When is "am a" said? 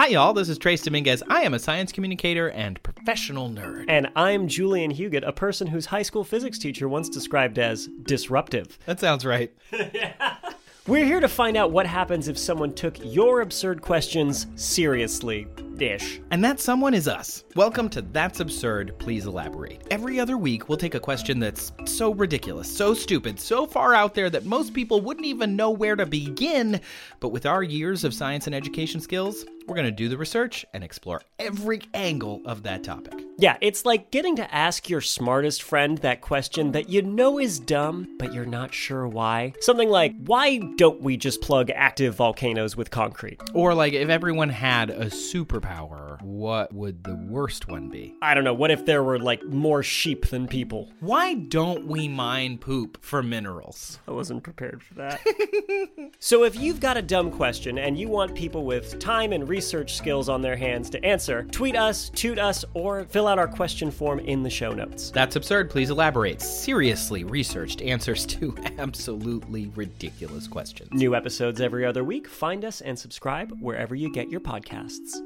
1.42-1.58